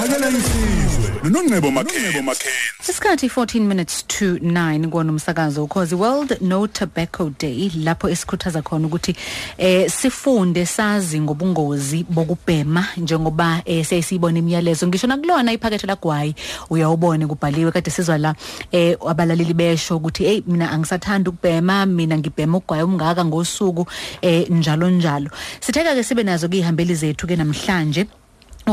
siyakuthakela 0.00 0.28
isizwe. 0.28 1.10
Nonongcebo 1.22 1.70
makhebo 1.70 2.34
Isikhathi 2.80 3.28
14 3.28 3.60
minutes 3.60 4.04
to 4.08 4.38
9 4.38 4.88
kona 4.90 5.12
umsakazo 5.12 5.64
ukhozi 5.64 5.94
World 5.94 6.38
No 6.40 6.66
Tobacco 6.66 7.30
Day 7.38 7.70
lapho 7.84 8.08
esikhuthaza 8.08 8.62
khona 8.62 8.86
ukuthi 8.86 9.16
eh 9.58 9.90
sifunde 9.90 10.66
sazi 10.66 11.20
ngobungozi 11.20 12.06
bokubhema 12.08 12.86
njengoba 12.96 13.62
eh 13.64 13.84
sesiyibona 13.84 14.38
imiyalezo. 14.38 14.86
Ngisho 14.86 15.06
nakulona 15.06 15.52
iphakethe 15.52 15.86
lagwayi 15.86 16.34
uyawubone 16.70 17.26
kubhaliwe 17.26 17.72
kade 17.72 17.90
sizwa 17.90 18.18
la 18.18 18.34
eh 18.72 18.96
abalaleli 19.08 19.54
besho 19.54 19.96
ukuthi 19.96 20.24
hey 20.24 20.42
mina 20.46 20.70
angisathanda 20.70 21.30
ukubhema 21.30 21.86
mina 21.86 22.18
ngibhema 22.18 22.58
ugwayi 22.58 22.84
umngaka 22.84 23.24
ngosuku 23.24 23.86
eh 24.22 24.50
njalo 24.50 24.90
njalo. 24.90 25.30
Sitheka 25.60 25.94
ke 25.94 26.02
sibe 26.04 26.22
nazo 26.22 26.48
kuyihambeli 26.48 26.94
zethu 26.94 27.26
ke 27.26 27.36
namhlanje. 27.36 28.06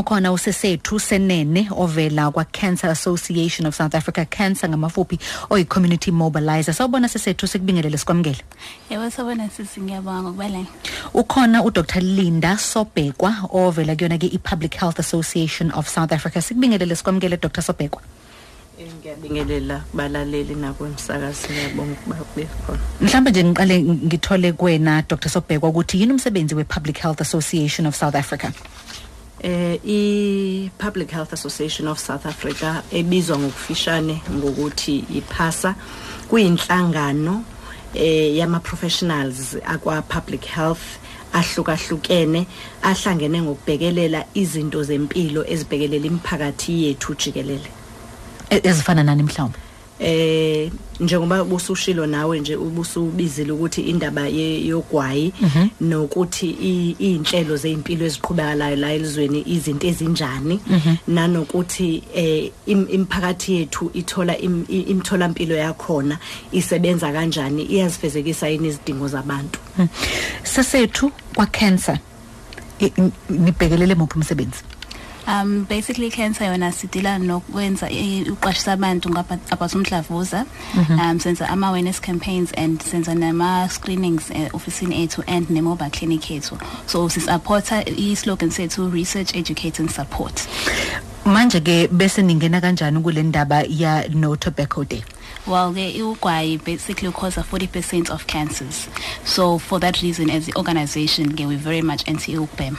Ukhona 0.00 0.32
usesethu 0.32 1.00
senene 1.00 1.68
ovela 1.70 2.30
kwa 2.30 2.44
Cancer 2.44 2.90
Association 2.90 3.66
of 3.66 3.76
South 3.76 3.94
Africa 3.94 4.26
Cancer 4.30 4.68
ngamafuphi 4.68 5.18
oyi 5.50 5.64
community 5.64 6.10
mobilizer. 6.10 6.74
Sawubona 6.74 7.08
sesethu 7.08 7.46
sikubingelele 7.46 7.98
sikwamukele. 7.98 8.42
Yebo 8.90 9.10
sabona 9.10 9.48
sisi 9.50 9.80
ngiyabonga 9.80 10.22
ngokubaleni. 10.22 10.66
ukhona 11.14 11.62
uDr. 11.62 12.00
Linda 12.00 12.56
Sobekwa 12.58 13.34
ovela 13.52 13.96
kuyona 13.96 14.18
ke 14.18 14.26
iPublic 14.26 14.74
Health 14.74 14.98
Association 15.00 15.70
of 15.72 15.88
South 15.88 16.12
Africa. 16.12 16.42
Sikubingelele 16.42 16.96
sikwamukele 16.96 17.36
Dr. 17.36 17.62
Sobekwa. 17.62 18.02
Eh, 18.78 18.86
ngiyabingelela 19.00 19.82
balaleli 19.92 20.54
nakwemsakazi 20.54 21.48
ngiyabonga 21.50 21.92
ukuba 21.92 22.16
bekhona 22.36 22.78
mhlawumbe 23.00 23.30
nje 23.30 23.44
ngiqale 23.44 23.82
ngithole 23.82 24.52
kuwena 24.52 25.02
Dr. 25.08 25.28
Sobekwa 25.28 25.68
ukuthi 25.68 26.00
yini 26.00 26.12
umsebenzi 26.12 26.54
wePublic 26.54 26.98
Health 26.98 27.20
Association 27.20 27.86
of 27.86 27.96
South 27.96 28.14
Africa? 28.14 28.52
Eh 29.40 29.78
i 29.84 30.70
Public 30.78 31.10
Health 31.10 31.32
Association 31.32 31.88
of 31.88 31.98
South 31.98 32.26
Africa 32.26 32.82
ebizwa 32.92 33.38
ngokufishane 33.38 34.22
ngokuthi 34.30 35.04
iphasa 35.14 35.74
kuyinhlangano 36.28 37.44
eh 37.94 38.36
yama 38.36 38.60
professionals 38.60 39.56
akwa 39.66 40.02
public 40.02 40.44
health 40.44 40.98
ahlukahlukene 41.32 42.46
ahlangene 42.82 43.42
ngokubhekelela 43.42 44.24
izinto 44.34 44.82
zempilo 44.82 45.44
ezibhekelela 45.46 46.06
imiphakathi 46.06 46.84
yethu 46.84 47.14
jikelele. 47.14 47.70
E- 48.50 48.60
ezifana 48.64 49.02
nani 49.02 49.22
mhlawumbe? 49.22 49.67
Eh 50.00 50.70
njengoba 51.00 51.44
busushilo 51.44 52.06
nawe 52.06 52.40
nje 52.40 52.56
ubusubizile 52.56 53.52
ukuthi 53.52 53.80
indaba 53.82 54.28
yogwayi 54.28 55.32
nokuthi 55.80 56.50
i- 56.50 56.96
izinhlelo 56.98 57.56
zeimpilo 57.56 58.06
eziqhubekalayo 58.06 58.76
la 58.76 58.92
elizweni 58.92 59.42
izinto 59.46 59.86
ezinjani 59.86 60.60
nanokuthi 61.08 62.02
eh 62.14 62.50
im- 62.66 62.86
imiphakathi 62.90 63.52
yethu 63.54 63.90
ithola 63.94 64.38
im- 64.38 64.64
i- 64.68 64.86
imtholampilo 64.92 65.54
yakhona 65.56 66.18
isebenza 66.52 67.12
kanjani 67.12 67.62
iyazifezekisa 67.64 68.48
yini 68.48 68.68
izidingo 68.68 69.08
zabantu? 69.08 69.58
Sesethu 70.42 71.10
kwa 71.34 71.46
cancer 71.46 71.98
nibhekelele 73.30 73.94
muphi 73.94 74.14
umsebenzi? 74.18 74.62
Um 75.28 75.64
basically 75.68 76.10
cancer 76.10 76.44
yona 76.46 76.72
sidila 76.72 77.18
nokwenza 77.18 77.90
i- 77.90 78.24
uqwashisa 78.30 78.72
abantu 78.72 79.10
ngaba- 79.10 79.38
about 79.50 79.74
umdlavuza. 79.74 80.46
Um 80.90 81.20
senza 81.20 81.48
ama 81.48 81.66
awareness 81.68 82.00
campaigns 82.00 82.50
and 82.56 82.80
senza 82.82 83.14
nama 83.14 83.68
screenings 83.70 84.30
eh, 84.30 84.48
officeini 84.54 85.02
ethu 85.02 85.22
and 85.26 85.50
ne 85.50 85.60
mobile 85.60 85.90
clinic 85.90 86.30
ethu. 86.30 86.58
So 86.86 87.08
sisupporta 87.08 87.84
i 87.86 88.14
slogan 88.16 88.50
sethu 88.50 88.90
research 88.90 89.34
educate 89.36 89.78
and 89.82 89.90
support. 89.90 90.48
manje 91.24 91.60
ke 91.60 91.88
bese 91.92 92.22
ningena 92.22 92.60
kanjani 92.60 93.00
kule 93.02 93.22
ndaba 93.22 93.62
ya 93.68 94.08
no 94.14 94.36
tobacco 94.36 94.84
day 94.84 95.02
Well, 95.48 95.72
the 95.72 95.94
ugwayi 96.00 96.62
basically 96.62 97.10
causes 97.10 97.42
40% 97.44 98.10
of 98.10 98.26
cancers. 98.26 98.86
So 99.24 99.56
for 99.58 99.80
that 99.80 100.02
reason, 100.02 100.28
as 100.28 100.44
the 100.44 100.54
organization, 100.56 101.34
we 101.36 101.56
very 101.56 101.80
much 101.80 102.06
anti-ukbem. 102.06 102.76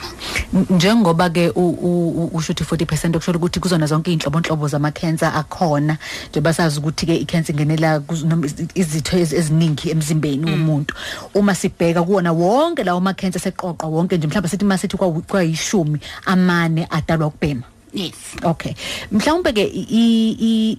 N- 0.54 0.66
njengoba 0.70 1.30
ke 1.34 1.50
u- 1.56 1.76
u- 1.82 2.14
u- 2.24 2.30
usho 2.32 2.52
ukuthi 2.52 2.64
40% 2.64 3.16
okusho 3.16 3.32
ukuthi 3.32 3.60
kuzona 3.60 3.86
zonke 3.86 4.12
inhlobonhlobo 4.12 4.68
zama 4.68 4.92
cancer 4.92 5.32
akhona 5.34 5.98
nje 6.30 6.40
basazi 6.40 6.78
ukuthi 6.78 7.06
ke 7.06 7.14
i 7.20 7.24
cancer 7.24 7.52
ingenela 7.56 7.98
kuz- 8.00 8.24
noma 8.24 8.46
iz- 8.46 8.68
izitho 8.74 9.16
ezi- 9.18 9.36
eziningi 9.36 9.90
emzimbeni 9.90 10.50
womuntu 10.50 10.94
uma 11.34 11.54
sibheka 11.54 12.02
kuwona 12.04 12.32
wonke 12.32 12.84
lawo 12.84 13.00
ma 13.00 13.14
cancer 13.14 13.40
seqoqwa 13.42 13.88
wonke 13.88 14.16
nje 14.16 14.26
mhlawumbe 14.26 14.48
sithi 14.48 14.64
masithi 14.64 14.96
kwa- 14.96 15.12
kwayishumi 15.26 15.98
amane 16.26 16.86
adalwa 16.90 17.26
ukubhema 17.26 17.62
Yes. 17.92 18.36
Okay. 18.44 18.74
Mhlawumbe 19.10 19.52
ke 19.52 19.64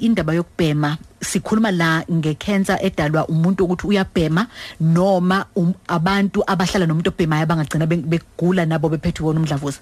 indaba 0.01 0.33
yokubhema 0.33 0.97
sikhuluma 1.21 1.71
la 1.71 2.03
ngecancer 2.11 2.79
edalwa 2.81 3.27
umuntu 3.27 3.63
ukuthi 3.65 3.87
uyabhema 3.87 4.47
noma 4.79 5.45
um, 5.55 5.73
abantu 5.87 6.43
abahlala 6.47 6.85
nomuntu 6.87 7.09
obhemayo 7.11 7.43
abangagcina 7.43 7.85
be- 7.85 7.97
begula 8.07 8.65
nabo 8.65 8.89
bephethwe 8.89 9.25
wona 9.25 9.39
umdlavuza. 9.39 9.79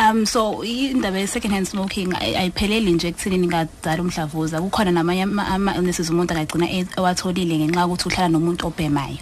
Um 0.00 0.24
so 0.24 0.64
indaba 0.64 1.18
ye 1.20 1.26
second 1.26 1.50
hand 1.52 1.68
smoking 1.68 2.12
ay- 2.14 2.34
ayipheleli 2.36 2.92
nje 2.92 3.08
ekuthenini 3.08 3.46
ngadala 3.46 4.02
umdlavuza. 4.02 4.60
Kukhona 4.60 4.90
namanye 4.92 5.22
ama- 5.22 5.46
ama 5.48 5.74
illnesses 5.76 6.10
umuntu 6.10 6.32
angagcina 6.34 6.70
e- 6.70 6.86
ewatholile 6.96 7.58
ngenxa 7.58 7.80
yokuthi 7.80 8.08
uhlala 8.08 8.28
nomuntu 8.28 8.66
obhemayo. 8.66 9.18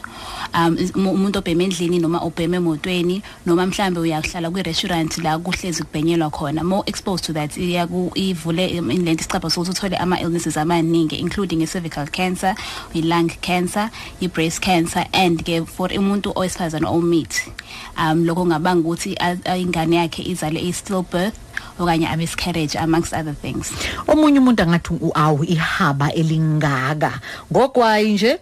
Um 0.54 0.78
is- 0.78 0.92
umu- 0.94 1.10
umuntu 1.12 1.38
obhema 1.38 1.62
endlini 1.64 1.98
noma 1.98 2.18
obhema 2.22 2.56
emotweni 2.56 3.22
noma 3.46 3.66
mhlambe 3.66 4.00
uyahlala 4.00 4.50
kwi 4.50 4.62
restaurant 4.62 5.18
la 5.18 5.38
kuhlezi 5.38 5.82
kubhenyelwa 5.82 6.30
khona. 6.30 6.62
More 6.64 6.84
exposed 6.86 7.24
to 7.26 7.32
that 7.32 7.56
iyaku 7.56 8.12
ivule 8.14 8.68
lento 8.80 9.10
isicapha 9.20 9.50
sokuthi 9.50 9.70
uthole 9.70 9.96
ama 9.96 10.20
illnesses 10.20 10.56
amaningi 10.56 11.16
including 11.18 11.60
i 11.62 11.66
cervical 11.66 12.06
cancer 12.06 12.54
i 12.94 13.00
lung 13.02 13.28
cancer 13.42 13.90
i 14.22 14.28
breast 14.28 14.60
cancer 14.62 15.04
and 15.12 15.42
ke 15.44 15.66
for 15.66 15.88
umuntu 15.88 16.30
owesifazane 16.36 16.86
omithi. 16.86 17.50
Um 17.98 18.24
lokho 18.24 18.46
ngabanga 18.46 18.86
ukuthi 18.88 19.16
a- 19.18 19.36
a- 19.44 19.58
ingane 19.58 19.96
yakhe 19.96 20.22
izale 20.22 20.67
i 20.68 20.72
stillbirth 20.72 21.36
okanye 21.78 22.06
abe 22.08 22.16
miscarriage 22.22 22.78
amongst 22.78 23.12
other 23.12 23.34
things 23.34 23.72
Omunye 24.06 24.38
umuntu 24.38 24.62
angathi 24.62 24.92
u- 25.00 25.12
awu 25.14 25.44
ihaba 25.44 26.12
elingaka. 26.12 27.20
Ngokwayi 27.52 28.12
nje 28.12 28.38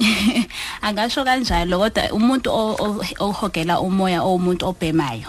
angasho 0.82 1.24
kanjalo 1.24 1.78
kodwa 1.78 2.02
umuntu 2.12 2.50
o- 2.50 2.76
o- 2.78 3.04
ohogela 3.20 3.80
umoya 3.80 4.22
owumuntu 4.22 4.66
obhemayo 4.66 5.24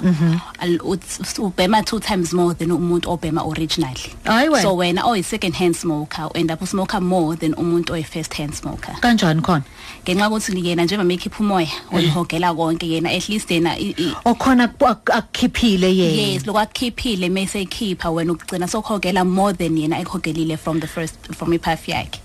al- 0.60 0.78
uth- 0.80 1.40
ubhema 1.40 1.84
two 1.86 2.00
times 2.00 2.34
more 2.34 2.54
than 2.56 2.72
umuntu 2.72 3.10
obhema 3.12 3.42
originally 3.44 4.14
Hayi 4.24 4.50
wena. 4.50 4.62
so 4.62 4.76
wena 4.76 5.04
oyi 5.06 5.24
second 5.24 5.54
hand 5.56 5.76
smoker 5.76 6.30
end 6.36 6.52
up 6.52 6.62
usmoker 6.62 7.02
more 7.02 7.36
than 7.38 7.54
umuntu 7.54 7.94
oyi 7.94 8.04
first 8.04 8.34
hand 8.34 8.54
smoker 8.54 8.96
kanjani 9.02 9.42
khona? 9.42 9.64
ngenxa 10.04 10.24
yokuthi 10.24 10.68
yena 10.68 10.84
njengoba 10.86 11.04
mekhipha 11.08 11.40
umoya 11.44 11.68
uyihogela 11.92 12.54
konke 12.54 12.88
yena 12.88 13.10
at 13.12 13.30
least 13.30 13.52
yena 13.52 13.78
i- 13.78 13.96
i- 13.98 14.14
Okhona 14.26 14.68
ku- 14.68 14.86
ak- 14.88 15.12
akukhiphile 15.12 15.96
yena. 15.96 16.22
yes 16.34 16.46
lokho 16.48 16.60
akukhiphile 16.60 17.30
mase 17.30 17.62
ekhipha 17.62 18.10
wena 18.12 18.34
ukugcina 18.34 18.68
sokuhogela 18.68 19.26
more 19.26 19.54
than 19.54 19.78
yena 19.78 20.00
ekuhogelile 20.00 20.58
from 20.58 20.80
the 20.80 20.88
first 20.88 21.16
from 21.36 21.54
ipath 21.54 21.88
yakhe 21.88 22.20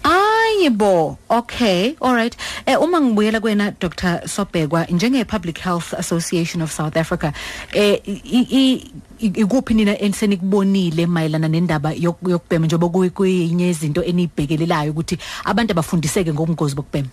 Ayibo. 0.60 1.18
Okay. 1.30 1.96
All 2.00 2.14
right. 2.14 2.36
Eh 2.66 2.76
uma 2.80 3.00
ngibuyela 3.00 3.40
kuwena 3.40 3.70
Dr. 3.80 4.20
Sobekwa 4.28 4.84
njenge 4.90 5.24
Public 5.24 5.58
Health 5.60 5.94
Association 5.94 6.62
of 6.62 6.72
South 6.72 6.96
Africa 6.96 7.32
eh 7.72 8.00
i- 8.06 8.20
i- 8.24 8.92
i- 9.18 9.26
ikuphi 9.40 9.74
nina 9.74 9.98
ensenikubonile 9.98 11.06
mayelana 11.06 11.48
nendaba 11.48 11.92
yok- 11.92 12.28
yokubhema 12.30 12.66
njengoba 12.66 12.86
kuyi- 12.98 13.10
kuyinye 13.10 13.70
izinto 13.70 14.02
enibhekelelayo 14.04 14.90
ukuthi 14.92 15.18
abantu 15.44 15.72
abafundiseke 15.72 16.32
ngobungozi 16.32 16.74
bokubhema. 16.74 17.08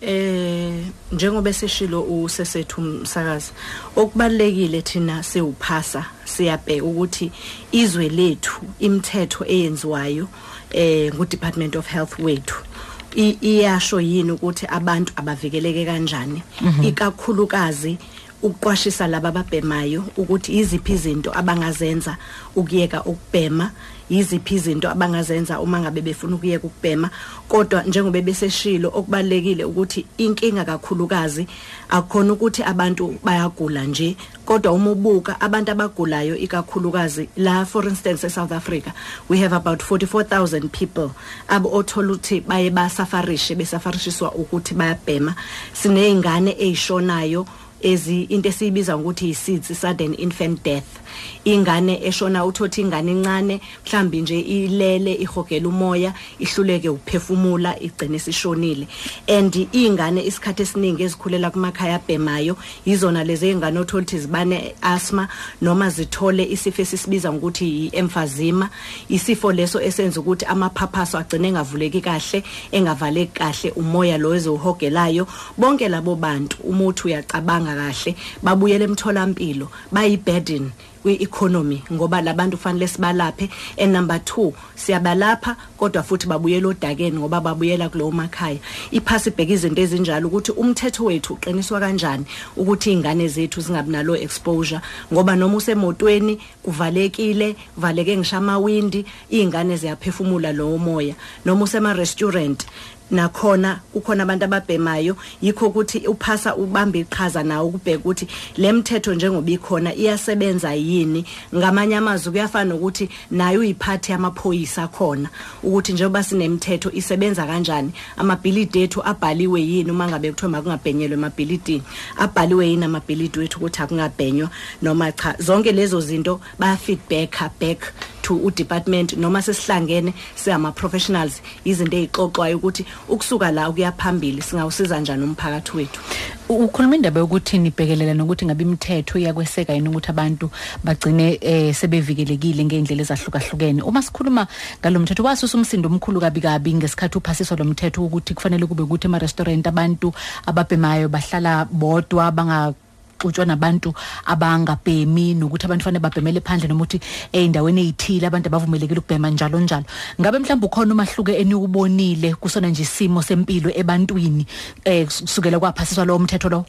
Eh 0.00 0.72
njengoba 1.12 1.50
esishilo 1.50 2.02
usesethu 2.02 2.80
umsakazi 2.80 3.52
okubalekile 3.96 4.82
thina 4.82 5.22
siwuphasa 5.22 6.04
siyabheka 6.24 6.84
ukuthi 6.84 7.30
izwe 7.72 8.08
lethu 8.08 8.60
imithetho 8.80 9.44
eyenziwayo 9.46 10.28
eh 10.70 11.12
ku 11.12 11.24
Department 11.24 11.76
of 11.76 11.86
Health 11.86 12.18
wethu 12.18 12.54
i- 12.54 12.71
iyasho 13.16 14.00
yini 14.00 14.32
ukuthi 14.32 14.66
abantu 14.66 15.12
abavikeleke 15.16 15.84
kanjani? 15.84 16.42
Ikakhulukazi 16.82 17.98
ukuqwashisa 18.42 19.06
laba 19.06 19.28
ababhemayo 19.28 20.04
ukuthi 20.16 20.58
iziphi 20.58 20.92
izinto 20.92 21.30
abangazenza 21.38 22.16
ukuyeka 22.56 23.04
ukubhema 23.04 23.70
yiziphi 24.12 24.54
izinto 24.54 24.90
abangazenza 24.90 25.60
uma 25.60 25.80
ngabe 25.80 26.00
befuna 26.00 26.36
ukuyeka 26.36 26.66
ukubhema. 26.66 27.10
Kodwa 27.48 27.82
njengoba 27.82 28.20
beseshilo 28.20 28.88
okubalekile 28.88 29.64
ukuthi 29.64 30.06
inkinga 30.18 30.64
kakhulukazi 30.64 31.46
akukhona 31.88 32.32
ukuthi 32.32 32.62
abantu 32.62 33.18
bayagula 33.24 33.84
nje. 33.84 34.16
Kodwa 34.44 34.72
uma 34.72 34.90
ubuka 34.90 35.40
abantu 35.40 35.72
abagulayo 35.72 36.36
ikakhulukazi 36.36 37.28
la 37.36 37.64
for 37.64 37.88
instance 37.88 38.26
eSouth 38.26 38.52
Africa 38.52 38.92
we 39.28 39.38
have 39.38 39.52
about 39.52 39.82
44000 39.82 40.68
people 40.68 41.10
abo 41.48 41.68
othola 41.72 42.12
ukuthi 42.12 42.40
baye 42.40 42.70
basafarishe 42.70 43.54
besafarishiswa 43.54 44.32
ukuthi 44.34 44.74
bayabhema. 44.74 45.34
Sinezingane 45.72 46.56
ezishonayo 46.58 47.46
ezi 47.82 48.22
into 48.22 48.48
esiyibiza 48.48 48.96
ukuthi 48.96 49.26
yi-SIDS 49.26 49.80
sudden 49.80 50.14
infant 50.18 50.62
death. 50.64 51.00
Ingane 51.44 52.00
eshona 52.06 52.44
uthothi 52.44 52.80
ingane 52.80 53.12
incane 53.12 53.60
mhlambi 53.86 54.20
nje 54.20 54.40
ilele 54.40 55.14
ihogela 55.14 55.68
umoya 55.68 56.14
ihluleke 56.38 56.88
ukuphefumula 56.88 57.80
igcine 57.80 58.18
sishonile. 58.18 58.86
And 59.28 59.54
ingane 59.72 60.24
isikhathi 60.24 60.62
esiningi 60.62 61.02
ezikhulela 61.02 61.50
kumakhaya 61.50 61.94
abhemayo 61.94 62.56
yizona 62.86 63.24
lezi 63.24 63.50
ingane 63.50 63.78
othola 63.78 64.02
ukuthi 64.02 64.18
zibane 64.18 64.74
asthma 64.82 65.28
noma 65.60 65.90
zithole 65.90 66.44
isifo 66.44 66.82
esisibiza 66.82 67.32
ngokuthi 67.32 67.64
yi-emphysema 67.64 68.68
isifo 69.08 69.52
leso 69.52 69.80
esenza 69.80 70.20
ukuthi 70.20 70.44
amaphaphaso 70.44 71.18
agcine 71.18 71.48
engavuleki 71.48 72.00
kahle 72.00 72.42
engavaleki 72.72 73.32
kahle 73.32 73.70
umoya 73.76 74.18
lo 74.18 74.34
ezohogelayo 74.34 75.26
bonke 75.58 75.88
labo 75.88 76.16
bantu 76.16 76.56
umuthi 76.62 77.06
uyacabanga 77.06 77.71
kahle 77.74 78.16
babuyele 78.42 78.84
emtholampilo 78.84 79.68
bayi 79.92 80.16
burden 80.16 80.72
kwi-economy 81.02 81.82
ngoba 81.92 82.20
labantu 82.22 82.56
kufanele 82.56 82.88
sibalaphe. 82.88 83.50
And 83.78 83.92
number 83.92 84.16
2 84.16 84.52
siyabalapha 84.74 85.56
kodwa 85.78 86.02
futhi 86.02 86.26
babuyela 86.26 86.68
odakeni 86.68 87.18
ngoba 87.18 87.40
babuyela 87.40 87.88
kulowo 87.88 88.12
makhaya. 88.12 88.58
Iphasi 88.90 89.30
ibheka 89.30 89.52
izinto 89.52 89.82
ezinjalo 89.82 90.28
ukuthi 90.28 90.52
umthetho 90.52 91.04
wethu 91.04 91.34
uqiniswa 91.34 91.80
kanjani 91.80 92.24
ukuthi 92.56 92.92
ingane 92.92 93.28
zethu 93.28 93.60
zingabi 93.60 93.90
nalo 93.90 94.16
exposure 94.16 94.80
ngoba 95.12 95.36
noma 95.36 95.56
usemotweni 95.56 96.38
kuvalekile 96.62 97.56
valeke 97.76 98.16
ngisho 98.16 98.36
amawindi 98.36 99.04
ingane 99.30 99.76
ziyaphefumula 99.76 100.52
lowo 100.52 100.78
moya. 100.78 101.14
Noma 101.44 101.64
usema 101.64 101.92
restaurant 101.92 102.66
nakhona 103.12 103.80
kukhona 103.92 104.22
abantu 104.22 104.44
ababhemayo. 104.44 105.16
Yikho 105.42 105.66
ukuthi 105.66 105.98
uphasa 106.06 106.56
ubamba 106.56 106.98
iqhaza 106.98 107.42
nawo 107.42 107.68
ukubheka 107.68 107.98
ukuthi 107.98 108.26
lemthetho 108.56 109.14
njengoba 109.14 109.50
ikhona 109.50 109.94
iyasebenza 109.94 110.74
yini. 110.74 111.24
Ngamanye 111.54 111.96
amazwi 111.96 112.32
kuyafana 112.32 112.74
ukuthi 112.74 113.08
nayo 113.30 113.60
uyiphathi 113.60 114.12
yamaphoyisa 114.12 114.88
khona 114.88 115.28
ukuthi 115.62 115.92
njengoba 115.92 116.22
sinemthetho 116.22 116.90
isebenza 116.92 117.46
kanjani 117.46 117.92
amabhilidi 118.16 118.82
ethu 118.82 119.02
abhaliwe 119.04 119.60
yini 119.62 119.90
uma 119.90 120.08
ngabe 120.08 120.32
kuthiwa 120.32 120.50
makungabhenyelwe 120.50 121.14
emabhilidini? 121.14 121.82
Abhaliwe 122.18 122.68
yini 122.68 122.84
amabhilidi 122.84 123.38
wethu 123.38 123.58
ukuthi 123.58 123.82
akungabhenywa? 123.82 124.50
Noma 124.82 125.12
cha 125.12 125.36
zonke 125.38 125.72
lezo 125.72 126.00
zinto 126.00 126.40
baya 126.58 126.76
feedback 126.76 127.38
back 127.60 127.92
to 128.22 128.34
udepartment 128.34 129.16
noma 129.16 129.42
sesihlangene 129.42 130.14
siyama 130.34 130.72
professionals 130.72 131.42
izinto 131.64 131.96
ezixoxwayo 131.96 132.56
ukuthi 132.56 132.86
ukusuka 133.08 133.50
la 133.50 133.68
ukuya 133.68 133.92
phambili 133.92 134.42
singawusiza 134.42 135.00
njani 135.00 135.24
umphakathi 135.24 135.76
wethu? 135.76 136.00
Ukhuluma 136.48 136.96
indaba 136.96 137.20
yokuthi 137.20 137.58
nibhekelela 137.58 138.14
nokuthi 138.14 138.46
ngabe 138.46 138.62
imithetho 138.62 139.18
iyakweseka 139.18 139.72
yini 139.72 139.88
ukuthi 139.88 140.10
abantu 140.10 140.50
bagcine 140.84 141.38
eh, 141.40 141.74
sebevikelekile 141.74 142.64
ngeindlela 142.64 143.02
ezahlukahlukene. 143.02 143.82
Uma 143.82 144.02
sikhuluma 144.02 144.46
ngalomthetho 144.80 145.22
wasusa 145.24 145.58
umsindo 145.58 145.88
omkhulu 145.88 146.20
kabi 146.20 146.40
kabi 146.40 146.74
ngesikhathi 146.74 147.18
uphasiswa 147.18 147.56
lo 147.56 147.64
mthetho 147.64 148.04
ukuthi 148.04 148.34
kufanele 148.34 148.66
kube 148.66 148.82
ukuthi 148.82 149.06
ema 149.06 149.18
restaurant 149.18 149.66
abantu 149.66 150.12
ababhemayo 150.46 151.08
bahlala 151.08 151.64
bodwa 151.64 152.30
banga 152.30 152.74
kuxutshwa 153.22 153.46
nabantu 153.46 153.94
abangabhemi 154.26 155.34
nokuthi 155.38 155.66
abantu 155.66 155.84
fanele 155.84 156.02
babhemele 156.02 156.40
phandle 156.42 156.68
noma 156.68 156.82
ukuthi 156.82 156.98
ey'ndaweni 157.32 157.80
ey'thile 157.86 158.26
abantu 158.26 158.46
abavumelekile 158.48 158.98
ukubhema 158.98 159.30
njalo 159.30 159.60
njalo. 159.60 159.84
Ngabe 160.20 160.38
mhlawumbe 160.38 160.66
ukhona 160.66 160.92
umahluko 160.94 161.30
eniwubonile 161.30 162.34
kusona 162.34 162.68
nje 162.68 162.82
isimo 162.82 163.22
sempilo 163.22 163.70
ebantwini 163.74 164.46
eh 164.84 165.06
kusukela 165.06 165.58
kwaphasiswa 165.58 166.04
lowo 166.04 166.18
mthetho 166.18 166.64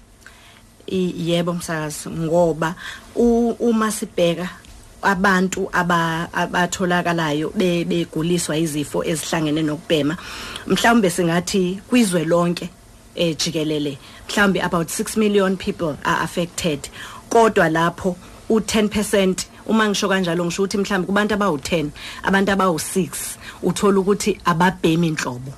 I- 0.87 1.13
yebo 1.17 1.53
msakazi 1.53 2.09
ngoba 2.09 2.75
uma 3.15 3.91
sibheka 3.91 4.49
abantu 5.01 5.69
aba 5.73 6.27
abatholakalayo 6.33 7.51
be- 7.55 7.85
beguliswa 7.85 8.57
izifo 8.57 9.03
ezihlangene 9.03 9.61
nokubhema 9.63 10.17
mhlawumbe 10.67 11.09
singathi 11.09 11.79
kwizwe 11.89 12.25
lonke 12.25 12.69
eh 13.15 13.35
jikelele. 13.37 13.97
Mhlawumbe 14.27 14.63
about 14.63 14.87
6 14.89 15.17
million 15.17 15.57
people 15.57 15.97
are 16.05 16.23
affected. 16.23 16.89
Kodwa 17.29 17.69
lapho 17.69 18.15
u10% 18.49 19.45
uma 19.65 19.89
ngisho 19.89 20.09
kanjalo 20.09 20.45
ngisho 20.45 20.63
ukuthi 20.63 20.77
mhlawumbe 20.77 21.07
kubantu 21.07 21.35
abawu10 21.35 21.89
abantu 22.23 22.51
abawu6 22.51 23.09
uthola 23.63 23.99
ukuthi 23.99 24.39
ababhemi 24.45 25.07
inhlobo 25.07 25.53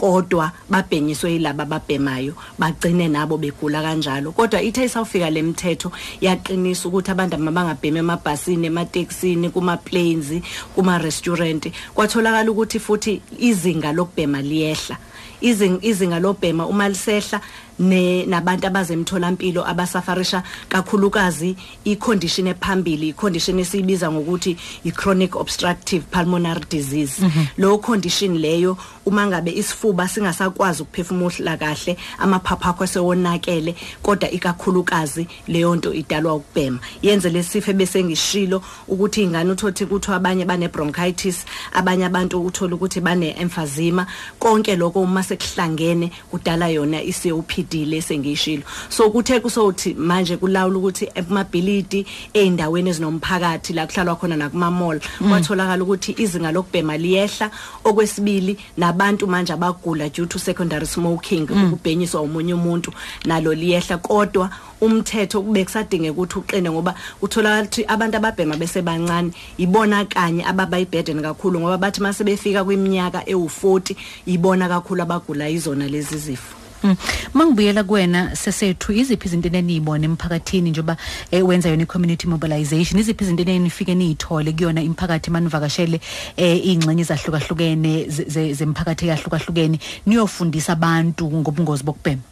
kodwa 0.00 0.52
babhenyiswe 0.70 1.32
yilaba 1.32 1.62
ababhemayo 1.62 2.34
bagcine 2.58 3.08
nabo 3.08 3.36
begula 3.36 3.82
kanjalo. 3.82 4.32
Kodwa 4.32 4.62
ithe 4.62 4.84
isawufika 4.84 5.30
lemthetho 5.30 5.92
yaqinisa 6.20 6.88
ukuthi 6.88 7.10
abantu 7.10 7.38
mabangabhemi 7.38 7.98
emabhasini 7.98 8.66
ematekisini 8.66 9.50
kuma 9.50 9.76
planes 9.76 10.40
kuma 10.74 10.98
restaurant 10.98 11.68
kwatholakala 11.94 12.50
ukuthi 12.50 12.78
futhi 12.80 13.20
izinga 13.38 13.92
lokubhema 13.92 14.40
liyehla. 14.42 14.96
Izinga 15.40 16.18
lobhema 16.18 16.66
uma 16.66 16.88
lisehla 16.88 17.40
nabantu 17.80 18.66
abazemtholampilo 18.66 19.66
abasafarisha 19.66 20.42
kakhulukazi 20.68 21.56
icondition 21.84 22.46
ephambili 22.46 23.08
icondition 23.08 23.58
esiyibiza 23.58 24.10
ngokuthi 24.12 24.56
i-chronic 24.84 25.36
obstructive 25.36 26.04
pulmonary 26.10 26.64
disease. 26.68 27.22
Lo 27.56 27.78
condition 27.78 28.38
leyo 28.38 28.76
uma 29.06 29.26
ngabe 29.26 29.52
isifuba 29.52 30.08
singasakwazi 30.08 30.82
ukuphefumula 30.82 31.56
kahle 31.56 31.96
amaphaphu 32.18 32.68
akho 32.68 32.86
sewonakele 32.86 33.74
kodwa 34.02 34.30
ikakhulukazi 34.30 35.26
leyo 35.48 35.76
nto 35.76 35.94
idalwa 35.94 36.34
ukubhema. 36.34 36.78
Yenze 37.02 37.30
lesifo 37.30 37.72
bese 37.72 38.04
ngishilo 38.04 38.62
ukuthi 38.88 39.22
ingane 39.22 39.50
uthothi 39.50 39.86
kuthiwa 39.86 40.16
abanye 40.16 40.44
bane 40.44 40.68
bronchitis 40.68 41.44
abanye 41.72 42.04
abantu 42.04 42.44
uthola 42.44 42.74
ukuthi 42.74 43.00
bane 43.00 43.34
emphysema 43.40 44.06
konke 44.38 44.76
lokho 44.76 45.00
uma 45.00 45.22
sekuhlangene 45.30 46.10
kudala 46.30 46.68
yona 46.68 47.02
i-COPD 47.02 47.86
lesengishilo 47.86 48.62
so 48.88 49.10
kuthe 49.10 49.40
kusothi 49.40 49.94
manje 49.94 50.36
kulawula 50.36 50.78
ukuthi 50.78 51.08
emabhilidi 51.14 52.06
eindaweni 52.34 52.90
ezinomphakathi 52.90 53.72
la 53.72 53.86
kuhlalwa 53.86 54.16
khona 54.16 54.36
nakuma 54.36 54.70
mall 54.70 55.00
kwatholakala 55.28 55.82
ukuthi 55.82 56.14
izinga 56.18 56.52
lokubhema 56.52 56.96
liyehla. 56.96 57.50
Okwesibili 57.84 58.56
nabantu 58.76 59.26
manje 59.26 59.52
abagula 59.52 60.08
due 60.08 60.26
to 60.26 60.38
secondary 60.38 60.86
smoking 60.86 61.48
ukubhenyiswa 61.50 62.20
umunye 62.20 62.54
umuntu 62.54 62.92
nalo 63.24 63.54
liyehla. 63.54 63.98
Kodwa 63.98 64.50
umthetho 64.80 65.42
kube 65.42 65.64
kusadingeka 65.64 66.12
ukuthi 66.12 66.38
uqine 66.38 66.70
ngoba 66.70 66.94
utholakala 67.22 67.62
ukuthi 67.62 67.84
abantu 67.88 68.16
ababhema 68.16 68.56
bese 68.56 68.82
bancane 68.82 69.32
ibona 69.58 70.04
kanye 70.04 70.44
ababa 70.44 70.78
iburden 70.78 71.22
kakhulu 71.22 71.60
ngoba 71.60 71.78
bathi 71.78 72.00
mase 72.00 72.24
befika 72.24 72.64
kwiminyaka 72.64 73.20
ewu40 73.26 73.94
ibona 74.26 74.68
kakhulu 74.68 75.02
abagula 75.02 75.48
izona 75.48 75.88
lezi 75.88 76.18
zifo 76.18 76.56
Mm. 76.82 76.96
Mangibuyela 77.34 77.84
kuwena 77.84 78.36
sesethu 78.36 78.92
iziphi 78.92 79.28
izinto 79.28 79.48
eneniyibona 79.48 80.04
emphakathini 80.04 80.70
njoba 80.70 80.96
eh, 81.30 81.46
wenza 81.46 81.68
yona 81.68 81.82
i-community 81.82 82.26
mobilization 82.26 83.00
iziphi 83.00 83.24
izinto 83.24 83.42
enenifike 83.42 83.94
niyithole 83.94 84.52
kuyona 84.52 84.82
imphakathi 84.82 85.30
manivakashele 85.30 86.00
eh, 86.36 86.66
ingxenye 86.66 87.02
ezahlukahlukene 87.02 88.08
ze- 88.08 88.24
ze- 88.28 88.54
zemphakathi 88.54 89.04
eyahlukahlukene 89.06 89.78
niyofundisa 90.06 90.72
abantu 90.72 91.28
ngobungozi 91.30 91.84
bokubhema 91.84 92.22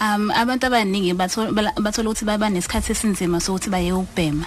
um 0.00 0.30
abantu 0.30 0.66
abaningi 0.66 1.12
bathola 1.14 1.52
bala- 1.52 1.74
bathola 1.80 2.10
ukuthi 2.10 2.24
baba 2.24 2.48
nesikhathi 2.50 2.92
esinzima 2.92 3.40
sokuthi 3.40 3.70
baye 3.70 3.92
ukubhema. 3.92 4.46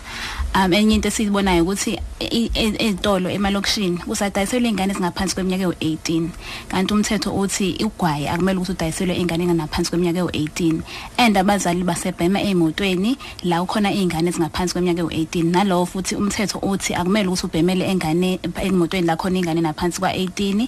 Um 0.55 0.73
enye 0.73 0.95
into 0.95 1.07
esiyibonayo 1.09 1.63
ukuthi 1.63 1.99
i- 2.19 2.49
i- 2.53 2.75
ezitolo 2.79 3.29
emalokishini 3.29 3.97
kusadayiselwa 3.97 4.69
iy'ngane 4.69 4.91
ezingaphansi 4.93 5.35
kweminyaka 5.35 5.63
ewu-18 5.63 6.29
kanti 6.69 6.93
umthetho 6.93 7.31
uthi 7.35 7.77
ugwayi 7.85 8.27
akumele 8.27 8.57
ukuthi 8.59 8.71
udayiselwe 8.71 9.15
iy'ngane 9.17 9.43
engaphansi 9.43 9.89
kweminyaka 9.89 10.19
ewu-18 10.19 10.81
and 11.17 11.37
abazali 11.37 11.83
basebhema 11.83 12.39
ey'motweni 12.41 13.17
la 13.43 13.61
kukhona 13.61 13.89
iy'ngane 13.91 14.29
ezingaphansi 14.29 14.73
kweminyaka 14.73 15.01
ewu-18 15.01 15.43
nalowo 15.51 15.85
futhi 15.85 16.15
umthetho 16.15 16.59
uthi 16.59 16.93
akumele 16.95 17.27
ukuthi 17.27 17.45
ubhemele 17.45 17.85
engane 17.89 18.39
emotweni 18.61 19.07
la 19.07 19.15
khona 19.15 19.37
iy'ngane 19.39 19.61
naphansi 19.61 19.99
kwa-18 19.99 20.67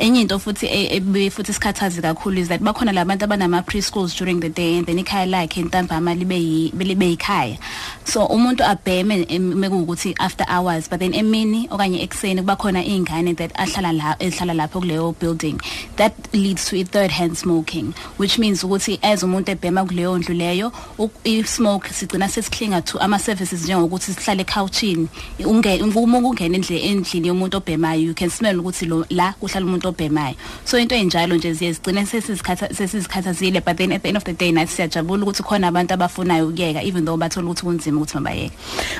enye 0.00 0.20
into 0.20 0.38
futhi 0.38 0.66
e- 0.66 0.96
ebuye 0.96 1.30
futhi 1.30 1.50
isikhathazi 1.52 2.00
kakhulu 2.02 2.38
is 2.40 2.48
that 2.48 2.60
bakhona 2.62 2.92
labantu 2.92 3.24
abanama 3.24 3.62
preschools 3.62 4.14
during 4.18 4.40
the 4.40 4.48
day 4.48 4.78
and 4.78 4.86
then 4.86 4.98
ikhaya 4.98 5.26
lakhe 5.26 5.62
ntambama 5.62 6.14
libe 6.14 6.34
yi- 6.36 6.72
libe 6.78 7.06
yikhaya. 7.16 7.58
So 8.04 8.26
umuntu 8.26 8.64
abheme 8.64 9.26
em- 9.28 9.54
mekuwukuthi 9.54 10.14
after 10.18 10.44
hours 10.48 10.88
but 10.90 10.98
then 11.00 11.12
emini 11.14 11.68
okanye 11.70 12.02
ekuseni 12.02 12.40
kuba 12.40 12.56
khona 12.56 12.82
iy'ngane 12.84 13.36
that 13.36 13.52
ahlala 13.54 13.92
la 13.92 14.16
ezihlala 14.18 14.54
lapho 14.54 14.80
kuleyo 14.80 15.14
building. 15.18 15.60
That 15.96 16.12
leads 16.32 16.68
to 16.70 16.76
i-third 16.76 17.10
hand 17.10 17.36
smoking 17.36 17.94
which 18.16 18.38
means 18.38 18.62
ukuthi 18.64 18.98
as 19.02 19.22
umuntu 19.22 19.50
ebhema 19.52 19.84
kuleyo 19.84 20.18
ndlu 20.18 20.34
leyo 20.34 20.72
u- 20.98 21.10
i-smoke 21.24 21.88
sigcina 21.92 22.28
sesiklinga 22.28 22.82
to 22.84 22.98
ama-services 22.98 23.64
njengokuthi 23.64 24.12
sihlale 24.14 24.42
ekhawuchini 24.42 25.08
unge- 25.40 25.82
uma 25.96 26.18
ungena 26.18 26.58
endle- 26.58 26.84
endlini 26.84 27.28
yomuntu 27.28 27.56
obhemayo 27.56 28.00
you 28.00 28.14
can 28.14 28.30
smell 28.30 28.58
ukuthi 28.60 28.86
lo- 28.86 29.06
la 29.10 29.32
kuhlala 29.40 29.66
umuntu 29.66 29.88
obhemayo. 29.88 30.34
So 30.64 30.78
into 30.78 30.94
enjalo 30.94 31.36
nje 31.36 31.52
ziye 31.52 31.72
zigcine 31.72 32.02
sesizikhatha- 32.02 32.74
sesizikhathazile 32.74 33.60
but 33.64 33.76
then 33.76 33.92
at 33.92 34.02
the 34.02 34.07
the 34.08 34.10
end 34.10 34.16
of 34.16 34.24
the 34.24 34.32
day 34.32 34.52
nathi 34.52 34.72
siyajabula 34.72 35.22
ukuthi 35.24 35.42
khona 35.42 35.68
abantu 35.68 35.92
abafunayo 35.94 36.48
ukuyeka 36.48 36.82
even 36.82 37.04
though 37.04 37.16
bathola 37.18 37.50
ukuthi 37.50 37.62
kunzima 37.62 38.00
ukuthi 38.00 38.14
mabayeke. 38.16 38.52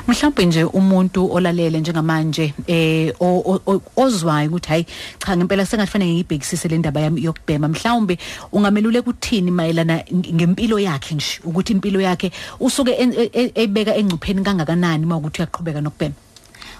Mhlawumbe 0.07 0.45
nje 0.45 0.63
umuntu 0.63 1.31
olalele 1.33 1.79
njengamanje 1.79 2.53
eh 2.67 3.13
o- 3.19 3.41
o- 3.45 3.61
o- 3.65 3.81
ozwayo 3.97 4.49
ukuthi 4.49 4.69
hayi 4.69 4.85
cha 5.19 5.37
ngempela 5.37 5.65
sengafanele 5.65 6.11
ngiyibhekisise 6.13 6.67
le 6.69 6.77
ndaba 6.77 7.01
yami 7.01 7.23
yokubhema. 7.23 7.67
Mhlawumbe 7.67 8.17
ungamelule 8.51 9.01
kuthini 9.01 9.51
mayelana 9.51 10.03
ng- 10.11 10.33
ngempilo 10.33 10.79
yakhe 10.79 11.15
nje 11.15 11.39
ukuthi 11.43 11.73
impilo 11.73 12.01
yakhe 12.01 12.31
usuke 12.59 12.91
en- 12.91 13.13
e- 13.17 13.31
e- 13.33 13.51
ebeka 13.55 13.95
engcupheni 13.95 14.43
kangakanani 14.43 15.05
mawukuthi 15.05 15.41
uyaqhubeka 15.41 15.81
nokubhema? 15.81 16.13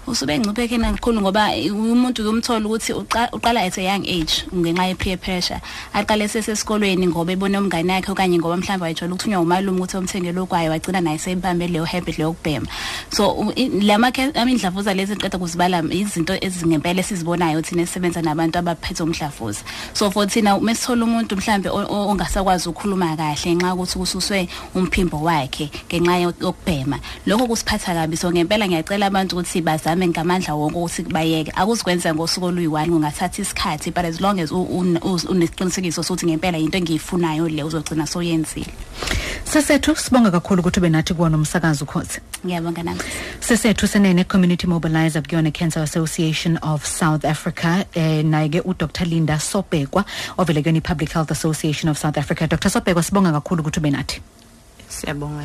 Usube 0.09 0.33
engcuphekeni 0.35 0.83
kakhulu 0.83 1.21
ngoba 1.21 1.49
umuntu 1.71 2.21
uyumthola 2.23 2.65
ukuthi 2.65 2.93
uqa- 2.93 3.29
uqala 3.33 3.61
at 3.61 3.77
a 3.77 3.81
young 3.81 4.05
age 4.07 4.45
ngenxa 4.55 4.85
ye 4.87 4.95
peer 4.95 5.17
pressure. 5.17 5.61
Aqale 5.93 6.27
sesesikolweni 6.27 7.07
ngoba 7.07 7.31
ebone 7.33 7.57
umngane 7.57 7.93
yakhe 7.93 8.11
okanye 8.11 8.37
ngoba 8.39 8.57
mhlawumbe 8.57 8.83
wayithola 8.83 9.13
ukuthunywa 9.13 9.41
umalume 9.41 9.77
ukuthi 9.79 9.97
omthengele 9.97 10.39
okwayo 10.39 10.71
wagcina 10.71 11.01
naye 11.01 11.17
seyibambe 11.17 11.67
leyo 11.67 11.85
habit 11.85 12.17
leyo 12.17 12.33
kubhema 12.33 12.67
so 13.11 13.53
lama 13.81 14.11
imidlavuza 14.11 14.93
lezi 14.93 15.15
qeda 15.15 15.37
kuzibala 15.37 15.83
izinto 15.91 16.33
ezingempela 16.41 16.99
esizibonayo 16.99 17.61
thina 17.61 17.81
esisebenza 17.81 18.21
nabantu 18.21 18.59
abaphethe 18.59 19.03
umdlavuza. 19.03 19.61
So 19.93 20.09
for 20.11 20.25
thina 20.27 20.59
mesithola 20.59 21.05
umuntu 21.05 21.35
o- 21.69 22.09
ongasakwazi 22.09 22.69
ukukhuluma 22.69 23.15
kahle 23.17 23.55
ngenxa 23.55 23.73
ukuthi 23.73 23.97
kususwe 23.99 24.47
umphimbo 24.75 25.21
wakhe 25.21 25.69
ngenxa 25.87 26.17
yo- 26.17 26.33
yokubhema. 26.41 26.99
Lokho 27.25 27.47
kusiphatha 27.47 27.93
kabi. 27.93 28.17
So 28.17 28.31
ngempela 28.31 28.67
ngiyacela 28.67 29.05
abantu 29.07 29.35
ukuthi 29.37 29.61
bazame 29.61 29.98
ngamandla 30.07 30.55
wonke 30.55 30.77
ukuthi 30.77 31.03
bayeke 31.03 31.51
akuzikwenza 31.55 32.13
ngosuku 32.13 32.45
oluyi-one 32.45 32.89
kungathatha 32.89 33.41
isikhathi 33.41 33.91
but 33.91 34.05
as 34.05 34.21
long 34.21 34.39
as 34.39 34.51
unesiqinisekiso 34.51 36.03
sokuthi 36.03 36.25
ngempela 36.25 36.57
yinto 36.57 36.77
engiyifunayo 36.77 37.49
le 37.49 37.63
uzogcina 37.63 38.07
soyenzile 38.07 38.73
sesethu 39.43 39.95
sibonga 39.95 40.31
kakhulu 40.31 40.59
ukuthi 40.59 40.79
ube 40.79 40.89
nathi 40.89 41.13
kuwona 41.13 41.37
umsakazi 41.37 41.83
ukhozi 41.83 42.19
ngiyabonga 42.45 42.83
nami 42.83 43.01
sesethu 43.39 43.87
senene 43.87 44.23
community 44.23 44.67
mobilizer 44.67 45.23
kuyona 45.23 45.51
cancer 45.51 45.83
association 45.83 46.57
of 46.61 46.85
south 46.85 47.25
africa 47.25 47.85
eh 47.93 48.25
naye 48.25 48.49
ke 48.49 48.61
udr. 48.61 49.09
Linda 49.09 49.39
sobhekwa 49.39 50.05
ovele 50.37 50.61
kuyona 50.61 50.77
i-public 50.77 51.11
health 51.11 51.31
association 51.31 51.89
of 51.89 51.97
south 51.97 52.17
africa. 52.17 52.47
Dr. 52.47 52.69
Sobhekwa 52.69 53.03
sibonga 53.03 53.31
kakhulu 53.31 53.61
ukuthi 53.61 53.79
ube 53.79 53.91
nathi 53.91 54.21
siyabonga 54.87 55.43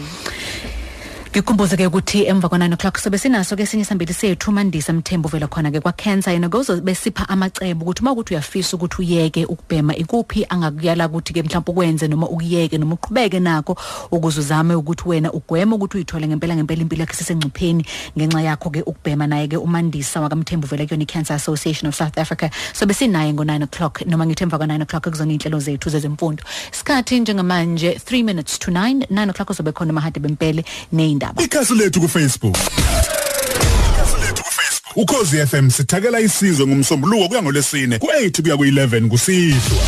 ngikhumbuze 1.34 1.76
ke 1.76 1.86
ukuthi 1.86 2.26
emva 2.26 2.48
kwa-9 2.48 2.74
o'clock 2.74 2.98
sobe 2.98 3.18
sinaso 3.18 3.56
ke 3.56 3.62
esinye 3.62 3.84
sambili 3.84 4.14
sethu 4.14 4.52
mandisa 4.52 4.92
mthembu 4.92 5.28
vela 5.28 5.46
khona 5.46 5.70
ke 5.70 5.80
kwa-cancer 5.80 6.32
yena 6.32 6.48
kuzobe 6.48 6.94
sipha 6.94 7.28
amacebo 7.28 7.84
ukuthi 7.84 8.02
uma 8.02 8.12
ukuthi 8.12 8.34
uyafisa 8.34 8.76
ukuthi 8.76 9.02
uyeke 9.02 9.44
ukubhema 9.44 9.96
ikuphi 9.96 10.46
angakuyala 10.48 11.08
ukuthi 11.08 11.32
ke 11.32 11.42
mhlawumbe 11.42 11.72
ukwenze 11.72 12.08
noma 12.08 12.28
ukuyeke 12.28 12.78
noma 12.78 12.94
uqhubeke 12.94 13.40
nakho 13.40 13.76
ukuze 14.10 14.40
uzame 14.40 14.74
ukuthi 14.74 15.08
wena 15.08 15.32
ugweme 15.32 15.74
ukuthi 15.74 15.96
uyithole 15.96 16.28
ngempela 16.28 16.56
ngempela 16.56 16.82
impilo 16.82 17.00
yakhe 17.00 17.14
sisengcupheni 17.14 17.84
ngenxa 18.18 18.42
yakho 18.42 18.70
ke 18.70 18.82
ukubhema 18.86 19.26
naye 19.26 19.48
ke 19.48 19.56
umandisa 19.56 20.20
wakamthembu 20.20 20.66
vela 20.66 20.86
kuyona 20.86 21.02
i-cancer 21.02 21.34
association 21.34 21.88
of 21.88 21.96
south 21.96 22.18
africa. 22.18 22.50
Sobe 22.72 22.94
sinaye 22.94 23.32
ngo-9 23.32 23.62
o'clock 23.62 24.06
noma 24.06 24.26
ngithi 24.26 24.44
emva 24.44 24.58
kwa-9 24.58 24.82
o'clock 24.82 25.10
kuzona 25.10 25.32
iy'nhlelo 25.32 25.58
zethu 25.58 25.90
zezemfundo. 25.90 26.44
Isikhathi 26.72 27.20
njengamanje 27.20 27.98
3 28.06 28.24
minutes 28.24 28.58
to 28.58 28.70
9 28.70 29.06
9 29.10 29.30
o'clock 29.30 29.50
uzobe 29.50 29.72
khona 29.72 29.92
mahade 29.92 30.20
bempele 30.20 30.64
ney'ndaba 31.24 31.42
ikhasi 31.42 31.74
lethu 31.74 32.00
lethu 32.00 32.00
kufacebook. 32.00 32.56
Ukhozi 34.96 35.46
FM 35.46 35.70
sithakela 35.70 36.20
isizwe 36.20 36.66
ngomsombuluko 36.66 37.28
kuya 37.28 37.42
ngolesine 37.42 37.96
ku8 37.98 38.42
kuya 38.42 38.54
ku11 38.54 39.08
kusihlwa. 39.08 39.84